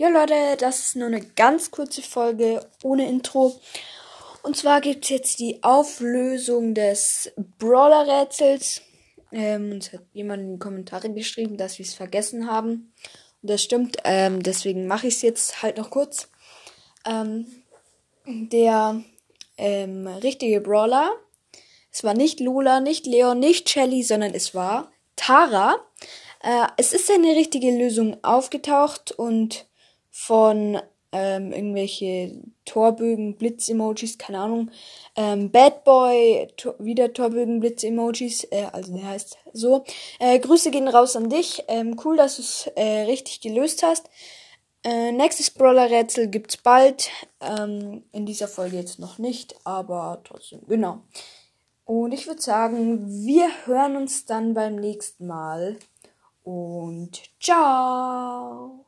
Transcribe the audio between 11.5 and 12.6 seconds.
dass wir es vergessen